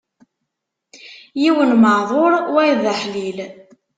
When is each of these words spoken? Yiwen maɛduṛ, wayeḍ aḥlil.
Yiwen 1.41 1.71
maɛduṛ, 1.81 2.33
wayeḍ 2.53 2.83
aḥlil. 2.93 3.37